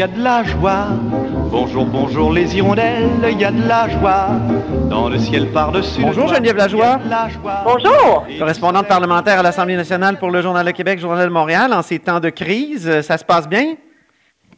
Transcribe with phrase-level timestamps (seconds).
[0.00, 0.86] y a de la joie.
[1.50, 4.28] Bonjour, bonjour les hirondelles, il y a de la joie.
[4.88, 6.00] Dans le ciel par-dessus.
[6.00, 6.98] Bonjour Geneviève Lajoie.
[7.64, 8.24] Bonjour.
[8.38, 11.74] Correspondante parlementaire à l'Assemblée nationale pour le Journal de Québec, Journal de Montréal.
[11.74, 13.74] En ces temps de crise, euh, ça se passe bien?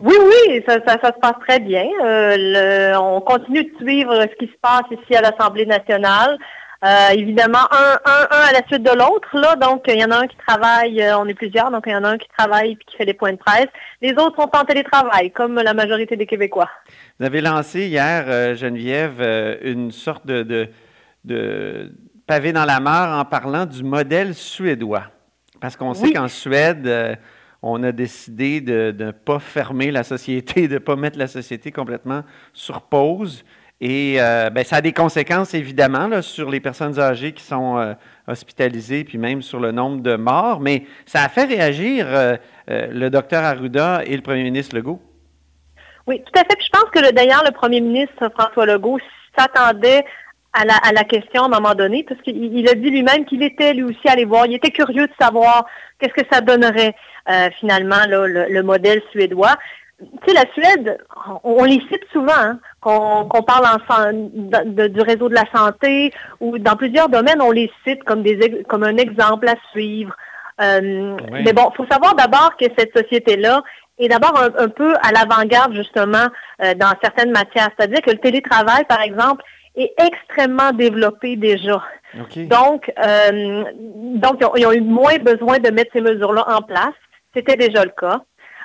[0.00, 1.86] Oui, oui, ça, ça, se passe très bien.
[2.04, 6.36] Euh, on continue de suivre ce qui se passe ici à l'Assemblée nationale.
[6.84, 9.56] Euh, évidemment, un, un, un, à la suite de l'autre, là.
[9.56, 11.96] Donc, il y en a un qui travaille, euh, on est plusieurs, donc il y
[11.96, 13.66] en a un qui travaille et qui fait des points de presse.
[14.00, 16.70] Les autres sont en télétravail, comme la majorité des Québécois.
[17.18, 19.20] Vous avez lancé hier, euh, Geneviève,
[19.62, 20.68] une sorte de, de,
[21.24, 21.92] de,
[22.28, 25.04] pavé dans la mare en parlant du modèle suédois.
[25.60, 27.18] Parce qu'on sait qu'en Suède,
[27.62, 31.72] on a décidé de ne pas fermer la société, de ne pas mettre la société
[31.72, 33.44] complètement sur pause.
[33.80, 37.94] Et euh, ben, ça a des conséquences, évidemment, sur les personnes âgées qui sont euh,
[38.26, 40.58] hospitalisées, puis même sur le nombre de morts.
[40.60, 45.00] Mais ça a fait réagir euh, le docteur Arruda et le premier ministre Legault.
[46.08, 46.58] Oui, tout à fait.
[46.60, 48.98] je pense que d'ailleurs, le premier ministre François Legault
[49.38, 50.04] s'attendait
[50.54, 53.84] à la, question à un moment donné, parce qu'il a dit lui-même qu'il était lui
[53.84, 55.66] aussi allé voir, il était curieux de savoir
[56.00, 56.96] qu'est-ce que ça donnerait
[57.60, 59.54] finalement le, modèle suédois
[59.98, 60.98] tu sais, la Suède,
[61.42, 63.66] on, les cite souvent, hein, qu'on parle
[64.66, 68.84] du réseau de la santé ou dans plusieurs domaines, on les cite comme, des, comme
[68.84, 70.14] un exemple à suivre.
[70.60, 73.62] Euh, mais bon, il faut savoir d'abord que cette société-là
[73.98, 76.26] est d'abord un, peu à l'avant-garde, justement,
[76.62, 77.68] euh, dans certaines matières.
[77.76, 79.42] C'est-à-dire que le télétravail, par exemple,
[79.76, 81.82] est extrêmement développé déjà.
[82.36, 83.64] Donc, euh,
[84.16, 86.94] donc ils ont eu moins besoin de mettre ces mesures-là en place.
[87.34, 88.22] C'était déjà le cas.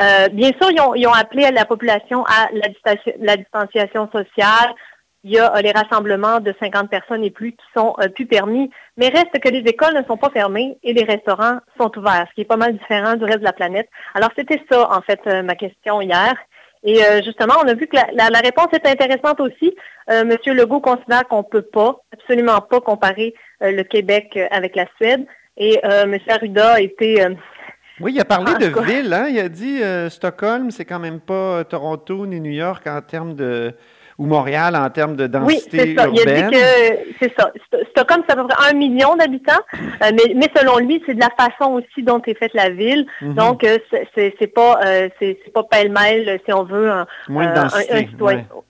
[0.00, 4.74] Euh, bien sûr, ils ont, appelé à la population à la, distanciation sociale.
[5.22, 8.26] Il y a euh, les rassemblements de 50 personnes et plus qui sont euh, plus
[8.26, 12.26] permis, mais reste que les écoles ne sont pas fermées et les restaurants sont ouverts,
[12.28, 13.88] ce qui est pas mal différent du reste de la planète.
[14.14, 16.34] Alors, c'était ça, en fait, ma question hier.
[16.86, 19.74] Et justement, on a vu que la, réponse est intéressante aussi.
[20.26, 23.32] Monsieur Legault considère qu'on ne peut pas, absolument pas comparer
[23.62, 25.24] le Québec avec la Suède.
[25.56, 27.26] Et Monsieur Arruda a été
[28.00, 29.26] oui, il a parlé de ville, hein?
[29.30, 33.34] Il a dit euh, Stockholm, c'est quand même pas Toronto ni New York en termes
[33.34, 33.72] de
[34.16, 36.08] ou Montréal en termes de densité oui, c'est ça.
[36.08, 37.50] Il a dit que c'est ça.
[37.90, 41.30] Stockholm, c'est à peu près un million d'habitants, euh, mais, selon lui, c'est de la
[41.36, 43.06] façon aussi dont est faite la ville.
[43.20, 43.34] Mhm.
[43.34, 43.78] Donc, euh,
[44.14, 44.80] c'est pas
[45.18, 48.08] c'est pas pêle-mêle, si on veut, un, Moins de densité,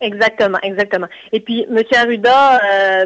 [0.00, 1.08] Exactement, exactement.
[1.32, 1.82] Et puis, M.
[1.94, 2.60] Arruda,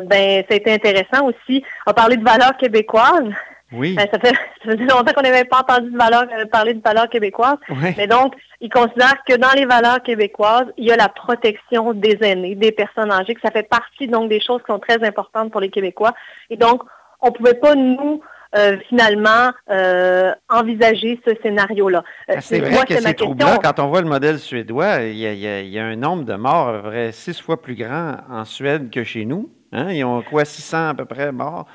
[0.05, 3.35] ben, ça a été intéressant aussi, a parlé de valeurs québécoises.
[3.73, 3.95] Oui.
[3.95, 4.35] Ben, ça, fait,
[4.77, 7.59] longtemps qu'on n'avait pas entendu de valeur, euh, parler de valeurs québécoises.
[7.97, 12.19] Mais donc, il considère que dans les valeurs québécoises, il y a la protection des
[12.23, 15.53] aînés, des personnes âgées, que ça fait partie donc des choses qui sont très importantes
[15.53, 16.15] pour les Québécois.
[16.51, 16.83] Et donc,
[17.21, 18.23] on ne pouvait pas, nous,
[18.57, 22.03] euh, finalement euh, envisager ce scénario-là.
[22.29, 23.59] Ah, c'est vrai que c'est troublant.
[23.63, 27.39] Quand on voit le modèle suédois, il y, a, un nombre de morts vrai six
[27.39, 29.51] fois plus grand en Suède que chez nous.
[29.73, 29.93] Hein?
[29.93, 31.67] Ils ont quoi, 600 à peu près morts?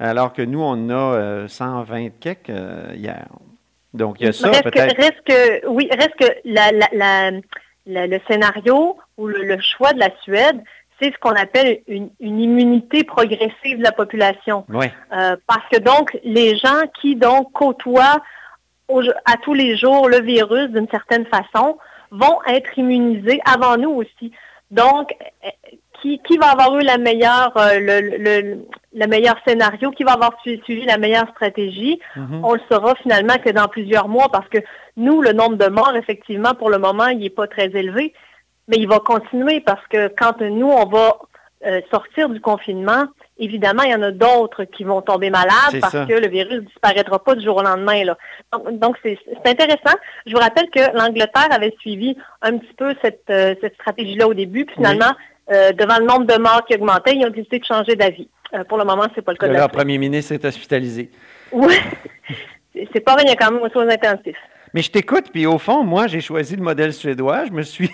[0.00, 3.26] Alors que nous, on a 120 euh, quelques euh, hier.
[3.92, 4.96] Donc, il y a ça peut-être.
[4.96, 10.62] Reste que, oui, reste que le scénario ou le, choix de la Suède,
[11.00, 14.64] c'est ce qu'on appelle une, immunité progressive de la population.
[14.68, 14.86] Oui.
[15.12, 18.22] Euh, parce que donc, les gens qui donc côtoient
[19.24, 21.78] à tous les jours le virus d'une certaine façon
[22.10, 24.32] vont être immunisés avant nous aussi.
[24.70, 25.14] Donc,
[26.02, 30.98] qui, va avoir eu la meilleure, euh, le, meilleur scénario, qui va avoir suivi la
[30.98, 32.00] meilleure stratégie.
[32.16, 32.44] Mhm.
[32.44, 34.58] On le saura finalement que dans plusieurs mois parce que
[34.96, 38.12] nous, le nombre de morts, effectivement, pour le moment, il n'est pas très élevé,
[38.68, 41.18] mais il va continuer parce que quand nous, on va
[41.66, 43.04] euh, sortir du confinement,
[43.38, 46.60] évidemment, il y en a d'autres qui vont tomber malades parce que le virus ne
[46.60, 48.02] disparaîtra pas du jour au lendemain.
[48.04, 48.16] Là.
[48.72, 49.96] Donc, c'est intéressant.
[50.26, 54.34] Je vous rappelle que l'Angleterre avait suivi un petit peu cette, euh, cette stratégie-là au
[54.34, 55.12] début, puis finalement,
[55.52, 58.28] euh, devant le nombre de morts qui augmentait, ils ont décidé de changer d'avis.
[58.54, 59.46] Euh, pour le moment, c'est pas le cas.
[59.46, 61.10] Le premier ministre est hospitalisé.
[61.52, 61.74] Oui.
[62.92, 64.36] c'est pas rien, il y a quand même un soins intensifs.
[64.74, 67.46] Mais je t'écoute, puis au fond, moi, j'ai choisi le modèle suédois.
[67.46, 67.90] Je me suis.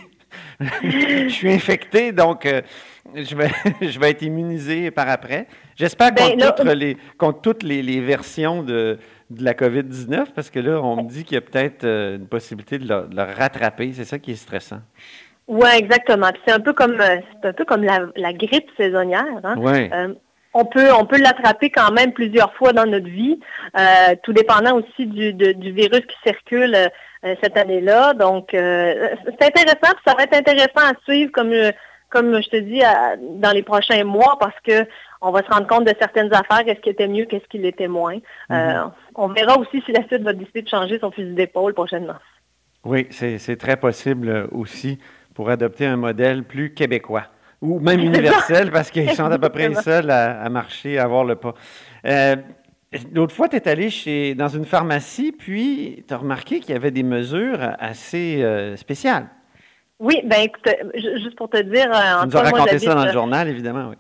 [0.83, 2.61] je suis infecté, donc euh,
[3.15, 3.49] je, vais,
[3.81, 5.47] je vais être immunisé par après.
[5.77, 8.99] J'espère ben, contre, les, contre toutes les, versions de,
[9.31, 12.79] de la COVID-19, parce que là, on me dit qu'il y a peut-être une possibilité
[12.79, 13.93] de le rattraper.
[13.95, 14.81] C'est ça qui est stressant.
[15.49, 16.31] Oui, exactement.
[16.45, 19.25] C'est un peu comme euh, un peu comme la, grippe saisonnière.
[19.45, 19.57] Hein?
[19.93, 20.15] Euh,
[20.57, 23.39] on peut on peut l'attraper quand même plusieurs fois dans notre vie,
[23.79, 26.77] euh, tout dépendant aussi du, du virus qui circule
[27.43, 28.15] cette année-là.
[28.15, 31.53] Donc c'est intéressant, ça va être intéressant à suivre comme
[32.09, 32.83] comme je te dis
[33.41, 34.87] dans les prochains mois parce que
[35.21, 37.89] on va se rendre compte de certaines affaires, qu'est-ce qui était mieux, qu'est-ce qui l'était
[37.89, 38.19] moins.
[38.51, 38.91] Mm-hmm.
[39.17, 42.17] on verra aussi si la suite va décider de changer son fusil d'épaule prochainement.
[42.85, 45.01] Oui, c'est très possible aussi
[45.35, 47.25] pour adopter un modèle plus québécois
[47.67, 51.25] ou même universel parce qu'ils sont à peu près les seuls à, marcher, à avoir
[51.25, 51.55] le pas.
[52.07, 52.37] Euh,
[53.13, 56.77] L'autre fois, tu es allé chez, dans une pharmacie, puis tu as remarqué qu'il y
[56.77, 59.27] avait des mesures assez euh, spéciales.
[59.99, 61.91] Oui, ben écoute, juste pour te dire...
[61.91, 63.97] Euh, tu nous as raconté ça dans le euh, journal, évidemment, oui.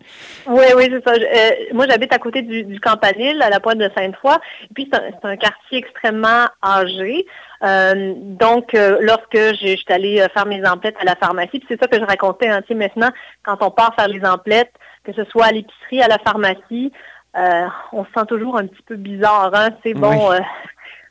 [0.46, 1.14] Oui, oui, c'est ça.
[1.14, 4.34] Euh, moi, j'habite à côté du, du, Campanile, à la pointe de Sainte-Foy.
[4.64, 7.25] Et puis, c'est un, quartier extrêmement âgé.
[7.62, 12.04] donc, lorsque j'étais allée faire mes emplettes à la pharmacie, puis c'est ça que je
[12.04, 13.10] racontais, hein, maintenant,
[13.43, 14.72] quand on part faire les emplettes,
[15.02, 16.93] que ce soit à l'épicerie, à la pharmacie,
[17.34, 19.50] on se sent toujours un petit peu bizarre.
[19.54, 19.70] Hein?
[19.82, 20.31] C'est bon,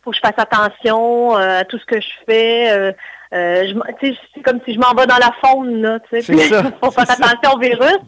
[0.06, 2.94] faut que je fasse attention à tout ce que je fais.
[3.36, 6.34] Euh, c'est comme si je m'en vais dans la faune, là, tu sais,
[6.82, 8.00] faut faire attention au virus.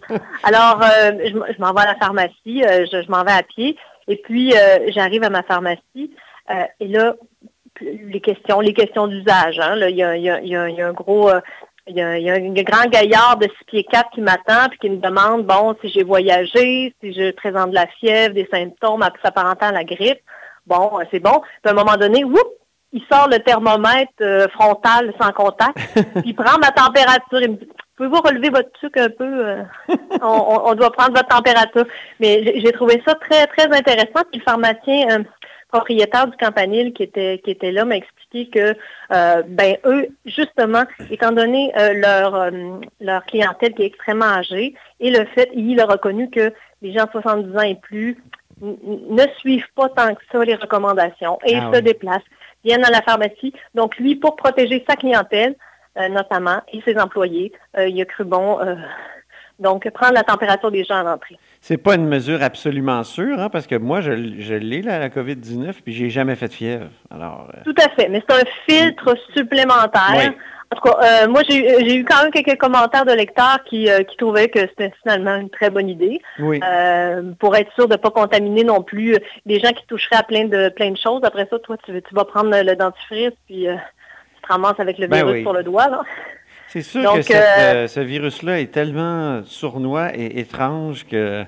[0.44, 3.78] Alors, euh, je, m'en vais à la pharmacie, euh, je, m'en vais à pied,
[4.08, 4.54] et puis
[4.90, 6.12] j'arrive à ma pharmacie,
[6.80, 7.16] et là,
[7.82, 10.88] les questions, les questions d'usage, hein, il y a, y, a, y, a, y a
[10.88, 11.30] un gros...
[11.88, 14.98] il y, a, un grand gaillard de 6 pieds 4 qui m'attend puis qui me
[14.98, 19.72] demande, bon, si j'ai voyagé, si je présente de la fièvre, des symptômes s'apparentant à
[19.74, 20.22] la grippe.
[20.68, 21.42] Bon, c'est bon.
[21.42, 22.48] Puis à un moment donné, whoop,
[22.94, 27.42] il sort le thermomètre euh, frontal sans contact, puis il prend ma température.
[27.42, 29.48] Il me dit, pouvez-vous relever votre truc un peu?
[29.48, 29.64] Euh?
[30.22, 31.86] on, doit prendre votre température.
[32.20, 34.24] Mais j'ai trouvé ça très, très intéressant.
[34.32, 35.24] Puis le pharmacien euh,
[35.70, 38.74] propriétaire du campanile qui était, qui était là m'a expliqué que,
[39.10, 42.50] ben eux, justement, étant donné leur,
[43.02, 47.04] leur clientèle qui est extrêmement âgée, et le fait, il a reconnu que les gens
[47.06, 48.18] de 70 ans et plus
[48.62, 52.22] ne suivent pas tant que ça les recommandations et ah se déplacent
[52.64, 53.54] viennent à la pharmacie.
[53.76, 55.56] Donc, lui, pour protéger sa clientèle,
[55.98, 58.76] euh, notamment, et ses employés, euh, il a cru bon, euh,
[59.60, 61.38] donc, prendre la température des gens à l'entrée.
[61.62, 65.94] C'est pas une mesure absolument sûre, hein, parce que moi, je, l'ai, la COVID-19, puis
[65.94, 66.88] j'ai jamais fait de fièvre.
[67.10, 70.34] Alors, Tout à fait, mais c'est un filtre supplémentaire.
[70.70, 74.04] En tout cas, euh, moi, j'ai eu quand même quelques commentaires de lecteurs qui, euh,
[74.04, 76.20] qui trouvaient que c'était finalement une très bonne idée.
[76.40, 79.16] Euh, pour être sûr de ne pas contaminer non plus
[79.46, 81.22] les gens qui toucheraient à plein de plein de choses.
[81.24, 85.08] Après ça, toi, tu, tu vas prendre le dentifrice, puis tu te ramasses avec le
[85.08, 86.04] ben virus sur le doigt.
[86.68, 91.46] C'est sûr que ce virus-là est tellement sournois et étrange que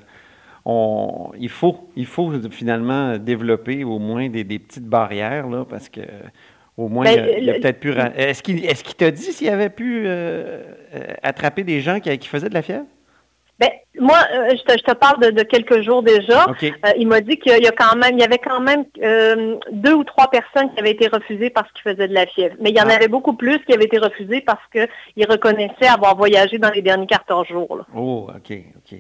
[0.66, 5.90] on, il, faut, il faut finalement développer au moins des, des petites barrières, là, parce
[5.90, 6.02] que
[6.80, 7.92] au moins, ben, il a, peut-être pu.
[7.92, 10.64] Est-ce qu'il est t'a dit s'il avait pu euh,
[10.96, 12.86] euh, attraper des gens qui, faisaient de la fièvre?
[13.60, 13.70] Ben,
[14.00, 16.46] moi, euh, je, te, parle de, quelques jours déjà.
[16.98, 18.86] il m'a dit qu'il y a quand même, il y avait quand même
[19.72, 22.56] deux ou trois personnes qui avaient été refusées parce qu'ils faisaient de la fièvre.
[22.62, 22.94] Mais il y en ah.
[22.94, 27.08] avait beaucoup plus qui avaient été refusées parce qu'ils reconnaissaient avoir voyagé dans les derniers
[27.08, 27.86] 14 jours.
[27.94, 29.00] Oh, OK, OK.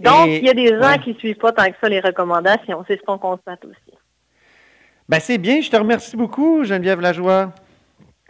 [0.00, 2.84] Donc, il y a des gens qui ne suivent pas tant que ça les recommandations.
[2.88, 3.98] C'est ce qu'on constate aussi.
[5.08, 5.60] Ben, c'est bien.
[5.60, 7.52] Je te remercie beaucoup, Geneviève Lajoie.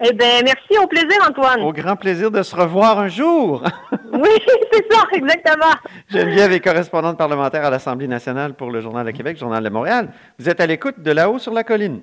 [0.01, 0.79] Eh bien, merci.
[0.81, 1.61] Au plaisir, Antoine.
[1.61, 3.65] Au grand plaisir de se revoir un jour.
[4.13, 4.29] oui,
[4.73, 5.75] c'est ça, exactement.
[6.09, 10.11] Geneviève est correspondante parlementaire à l'Assemblée nationale pour le Journal de Québec, Journal de Montréal.
[10.39, 12.01] Vous êtes à l'écoute de là-haut sur la colline.